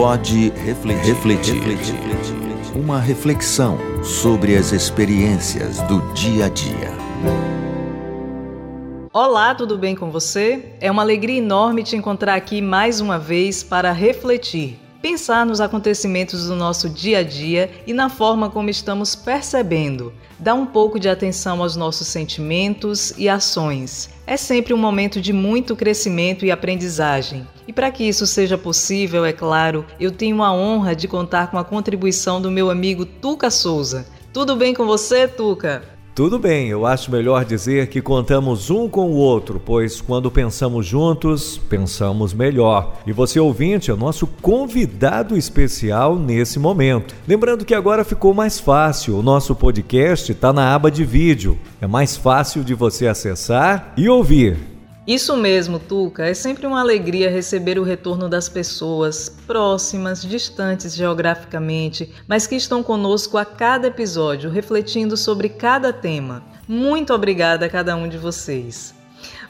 [0.00, 2.74] Pode refletir, refletir, refletir.
[2.74, 6.90] Uma reflexão sobre as experiências do dia a dia.
[9.12, 10.72] Olá, tudo bem com você?
[10.80, 16.46] É uma alegria enorme te encontrar aqui mais uma vez para refletir pensar nos acontecimentos
[16.46, 20.12] do nosso dia a dia e na forma como estamos percebendo.
[20.38, 24.10] Dar um pouco de atenção aos nossos sentimentos e ações.
[24.26, 27.46] É sempre um momento de muito crescimento e aprendizagem.
[27.66, 31.58] E para que isso seja possível, é claro, eu tenho a honra de contar com
[31.58, 34.06] a contribuição do meu amigo Tuca Souza.
[34.32, 35.99] Tudo bem com você, Tuca?
[36.12, 40.84] Tudo bem, eu acho melhor dizer que contamos um com o outro, pois quando pensamos
[40.84, 42.96] juntos, pensamos melhor.
[43.06, 47.14] E você ouvinte é nosso convidado especial nesse momento.
[47.28, 51.56] Lembrando que agora ficou mais fácil, o nosso podcast está na aba de vídeo.
[51.80, 54.79] É mais fácil de você acessar e ouvir.
[55.06, 56.26] Isso mesmo, Tuca.
[56.26, 62.82] É sempre uma alegria receber o retorno das pessoas próximas, distantes geograficamente, mas que estão
[62.82, 66.44] conosco a cada episódio, refletindo sobre cada tema.
[66.68, 68.94] Muito obrigada a cada um de vocês.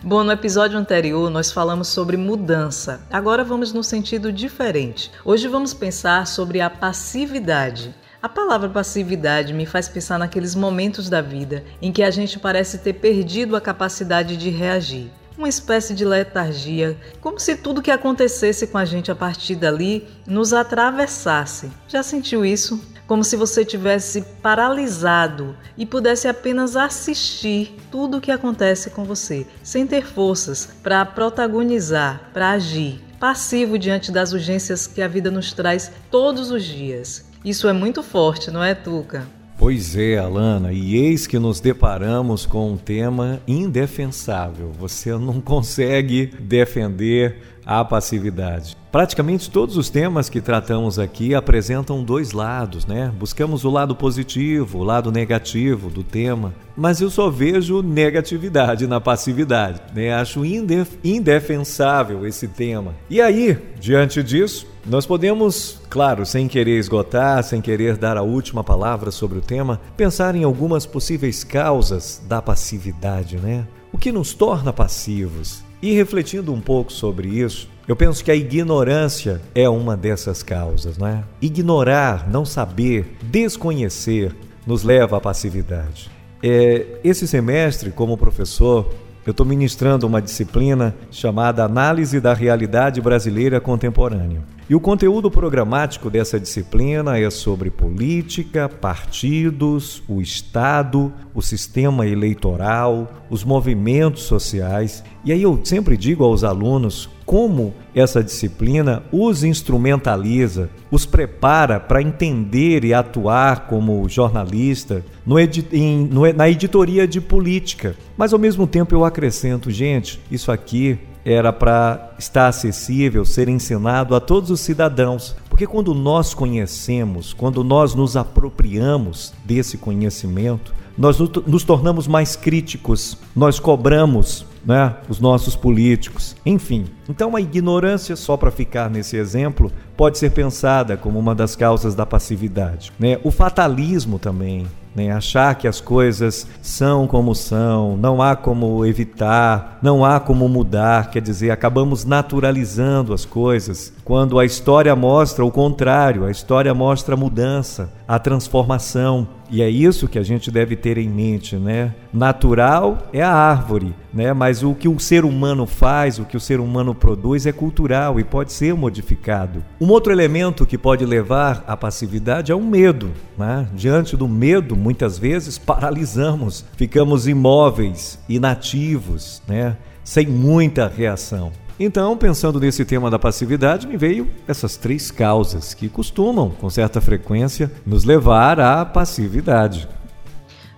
[0.02, 3.00] Bom, no episódio anterior nós falamos sobre mudança.
[3.10, 5.10] Agora vamos no sentido diferente.
[5.24, 7.94] Hoje vamos pensar sobre a passividade.
[8.22, 12.78] A palavra passividade me faz pensar naqueles momentos da vida em que a gente parece
[12.78, 18.66] ter perdido a capacidade de reagir uma espécie de letargia, como se tudo que acontecesse
[18.66, 21.70] com a gente a partir dali nos atravessasse.
[21.88, 22.78] Já sentiu isso?
[23.06, 29.46] Como se você tivesse paralisado e pudesse apenas assistir tudo o que acontece com você,
[29.62, 35.54] sem ter forças para protagonizar, para agir, passivo diante das urgências que a vida nos
[35.54, 37.24] traz todos os dias.
[37.42, 39.26] Isso é muito forte, não é, Tuca?
[39.60, 44.72] Pois é, Alana, e eis que nos deparamos com um tema indefensável.
[44.72, 47.36] Você não consegue defender
[47.70, 48.76] a passividade.
[48.90, 53.12] Praticamente todos os temas que tratamos aqui apresentam dois lados, né?
[53.16, 59.00] Buscamos o lado positivo, o lado negativo do tema, mas eu só vejo negatividade na
[59.00, 60.12] passividade, né?
[60.12, 62.92] Acho indef indefensável esse tema.
[63.08, 68.64] E aí, diante disso, nós podemos, claro, sem querer esgotar, sem querer dar a última
[68.64, 73.64] palavra sobre o tema, pensar em algumas possíveis causas da passividade, né?
[73.92, 75.69] O que nos torna passivos?
[75.82, 80.98] E refletindo um pouco sobre isso, eu penso que a ignorância é uma dessas causas,
[80.98, 81.24] né?
[81.40, 84.34] Ignorar, não saber, desconhecer
[84.66, 86.10] nos leva à passividade.
[86.42, 88.92] É, esse semestre, como professor,
[89.26, 94.42] eu estou ministrando uma disciplina chamada Análise da Realidade Brasileira Contemporânea.
[94.70, 103.12] E o conteúdo programático dessa disciplina é sobre política, partidos, o Estado, o sistema eleitoral,
[103.28, 105.02] os movimentos sociais.
[105.24, 112.00] E aí eu sempre digo aos alunos como essa disciplina os instrumentaliza, os prepara para
[112.00, 117.96] entender e atuar como jornalista no edi em, no, na editoria de política.
[118.16, 124.14] Mas ao mesmo tempo eu acrescento, gente, isso aqui era para estar acessível, ser ensinado
[124.14, 125.36] a todos os cidadãos.
[125.48, 133.16] Porque quando nós conhecemos, quando nós nos apropriamos desse conhecimento, nós nos tornamos mais críticos,
[133.34, 136.84] nós cobramos né, os nossos políticos, enfim.
[137.08, 141.94] Então, a ignorância, só para ficar nesse exemplo, pode ser pensada como uma das causas
[141.94, 142.92] da passividade.
[142.98, 143.18] Né?
[143.24, 145.10] O fatalismo também, né?
[145.10, 151.10] achar que as coisas são como são, não há como evitar, não há como mudar,
[151.10, 157.14] quer dizer, acabamos naturalizando as coisas, quando a história mostra o contrário, a história mostra
[157.14, 159.26] a mudança, a transformação.
[159.50, 161.92] E é isso que a gente deve ter em mente, né?
[162.12, 164.32] Natural é a árvore, né?
[164.32, 168.20] Mas o que o ser humano faz, o que o ser humano produz é cultural
[168.20, 169.64] e pode ser modificado.
[169.80, 173.66] Um outro elemento que pode levar à passividade é o medo, né?
[173.74, 179.76] Diante do medo, muitas vezes paralisamos, ficamos imóveis, inativos, né?
[180.04, 181.50] Sem muita reação.
[181.82, 187.00] Então, pensando nesse tema da passividade, me veio essas três causas que costumam, com certa
[187.00, 189.88] frequência, nos levar à passividade.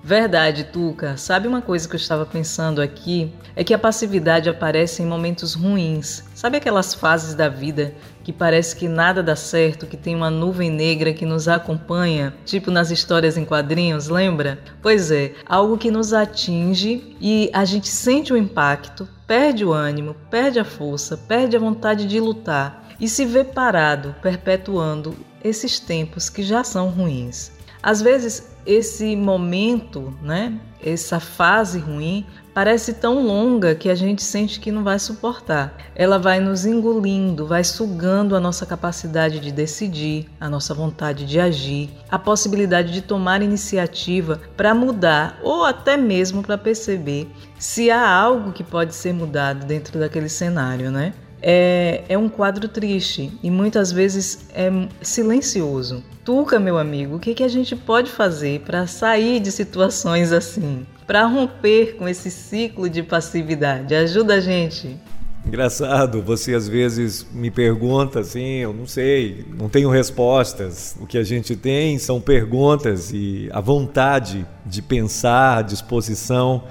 [0.04, 1.16] Verdade, Tuca.
[1.16, 3.32] Sabe uma coisa que eu estava pensando aqui?
[3.54, 6.24] É que a passividade aparece em momentos ruins.
[6.34, 7.94] Sabe aquelas fases da vida
[8.24, 12.68] que parece que nada dá certo, que tem uma nuvem negra que nos acompanha, tipo
[12.68, 14.58] nas histórias em quadrinhos, lembra?
[14.80, 20.16] Pois é, algo que nos atinge e a gente sente o impacto, perde o ânimo,
[20.28, 26.28] perde a força, perde a vontade de lutar e se vê parado, perpetuando esses tempos
[26.28, 27.52] que já são ruins.
[27.82, 32.24] Às vezes, esse momento, né, essa fase ruim,
[32.54, 35.76] parece tão longa que a gente sente que não vai suportar.
[35.94, 41.40] Ela vai nos engolindo, vai sugando a nossa capacidade de decidir, a nossa vontade de
[41.40, 47.28] agir, a possibilidade de tomar iniciativa para mudar ou até mesmo para perceber
[47.58, 51.14] se há algo que pode ser mudado dentro daquele cenário, né?
[51.42, 56.04] É, é um quadro triste e muitas vezes é silencioso.
[56.24, 60.86] Tuca, meu amigo, o que, que a gente pode fazer para sair de situações assim?
[61.04, 63.92] Para romper com esse ciclo de passividade?
[63.92, 64.96] Ajuda a gente.
[65.44, 70.96] Engraçado, você às vezes me pergunta assim, eu não sei, não tenho respostas.
[71.00, 76.62] O que a gente tem são perguntas e a vontade de pensar, a disposição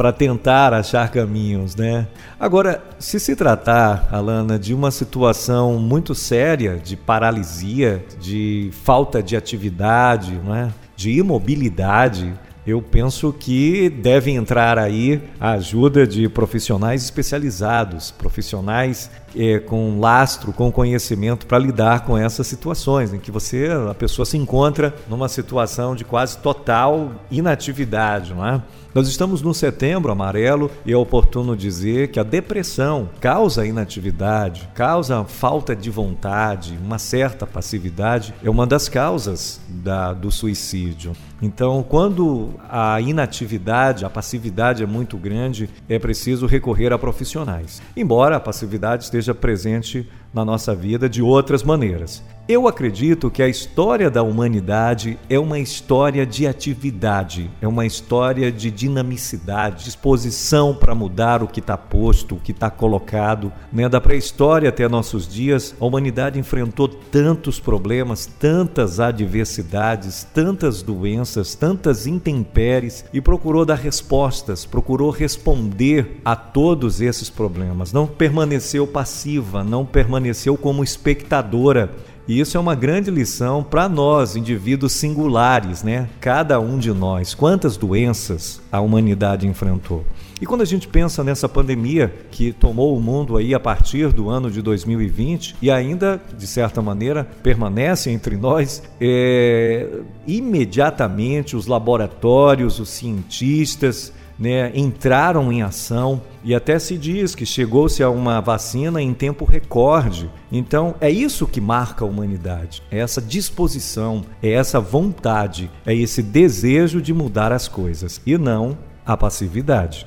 [0.00, 2.08] para tentar achar caminhos, né?
[2.38, 9.36] Agora, se se tratar, Alana, de uma situação muito séria de paralisia, de falta de
[9.36, 10.72] atividade, né?
[10.96, 12.32] de imobilidade,
[12.66, 20.52] eu penso que deve entrar aí a ajuda de profissionais especializados, profissionais é, com lastro,
[20.52, 25.28] com conhecimento para lidar com essas situações em que você, a pessoa se encontra numa
[25.28, 28.62] situação de quase total inatividade, não é?
[28.92, 35.24] Nós estamos no setembro amarelo e é oportuno dizer que a depressão causa inatividade, causa
[35.24, 41.12] falta de vontade, uma certa passividade, é uma das causas da, do suicídio.
[41.40, 47.80] Então, quando a inatividade, a passividade é muito grande, é preciso recorrer a profissionais.
[47.96, 52.22] Embora a passividade esteja presente na nossa vida de outras maneiras.
[52.50, 58.50] Eu acredito que a história da humanidade é uma história de atividade, é uma história
[58.50, 63.52] de dinamicidade, disposição para mudar o que está posto, o que está colocado.
[63.72, 63.88] Né?
[63.88, 72.04] Da pré-história até nossos dias, a humanidade enfrentou tantos problemas, tantas adversidades, tantas doenças, tantas
[72.04, 77.92] intempéries e procurou dar respostas, procurou responder a todos esses problemas.
[77.92, 81.94] Não permaneceu passiva, não permaneceu como espectadora
[82.30, 86.08] e isso é uma grande lição para nós, indivíduos singulares, né?
[86.20, 87.34] Cada um de nós.
[87.34, 90.04] Quantas doenças a humanidade enfrentou.
[90.40, 94.30] E quando a gente pensa nessa pandemia que tomou o mundo aí a partir do
[94.30, 99.88] ano de 2020 e ainda, de certa maneira, permanece entre nós, é,
[100.24, 108.02] imediatamente os laboratórios, os cientistas, né, entraram em ação e até se diz que chegou-se
[108.02, 110.30] a uma vacina em tempo recorde.
[110.50, 116.22] Então é isso que marca a humanidade, é essa disposição, é essa vontade, é esse
[116.22, 120.06] desejo de mudar as coisas e não a passividade.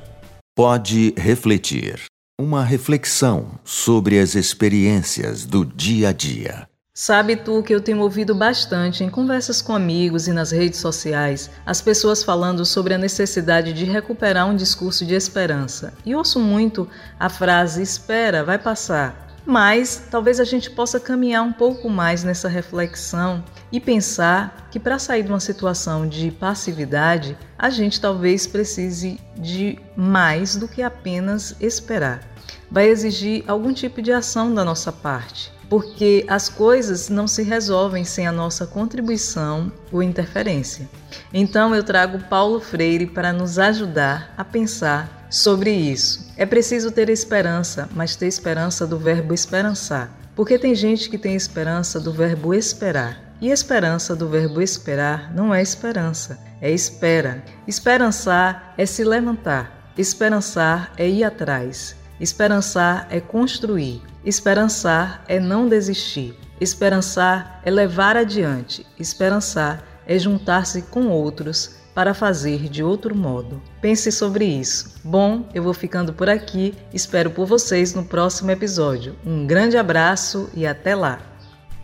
[0.56, 2.06] Pode refletir.
[2.39, 6.72] Uma reflexão sobre as experiências do dia a dia.
[6.95, 11.50] Sabe tu que eu tenho ouvido bastante em conversas com amigos e nas redes sociais
[11.66, 15.92] as pessoas falando sobre a necessidade de recuperar um discurso de esperança.
[16.06, 16.88] E ouço muito
[17.19, 19.28] a frase espera, vai passar.
[19.44, 25.00] Mas talvez a gente possa caminhar um pouco mais nessa reflexão e pensar que para
[25.00, 31.56] sair de uma situação de passividade, a gente talvez precise de mais do que apenas
[31.60, 32.22] esperar.
[32.69, 38.03] Vai exigir algum tipo de ação da nossa parte porque as coisas não se resolvem
[38.03, 40.87] sem a nossa contribuição ou interferência.
[41.33, 46.31] Então eu trago Paulo Freire para nos ajudar a pensar sobre isso.
[46.37, 50.15] É preciso ter esperança, mas ter esperança do verbo esperançar.
[50.35, 53.33] Porque tem gente que tem esperança do verbo esperar.
[53.41, 57.44] E esperança do verbo esperar não é esperança, é espera.
[57.68, 59.92] Esperançar é se levantar.
[59.97, 61.95] Esperançar é ir atrás.
[62.19, 64.12] Esperançar é construir.
[64.25, 66.33] Esperançar é não desistir.
[66.59, 68.85] Esperançar é levar adiante.
[68.97, 73.61] Esperançar é juntar-se com outros para fazer de outro modo.
[73.81, 74.95] Pense sobre isso.
[75.03, 76.73] Bom, eu vou ficando por aqui.
[76.94, 79.15] Espero por vocês no próximo episódio.
[79.25, 81.19] Um grande abraço e até lá.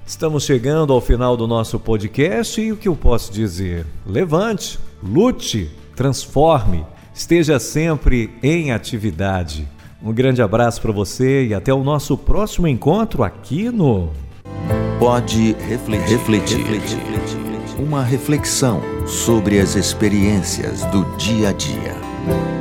[0.05, 3.85] Estamos chegando ao final do nosso podcast e o que eu posso dizer?
[4.05, 9.67] Levante, lute, transforme, esteja sempre em atividade.
[10.01, 14.09] Um grande abraço para você e até o nosso próximo encontro aqui no
[14.97, 16.17] Pode refletir.
[16.17, 16.97] refletir.
[17.77, 22.58] Uma reflexão sobre as experiências do dia a dia.